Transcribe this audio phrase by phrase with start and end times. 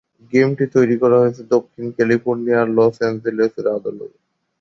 [0.33, 4.05] গেমটি তৈরি করা হয়েছে দক্ষিণ ক্যালিফোর্নিয়া আর লস অ্যাঞ্জেলেসের আদলে।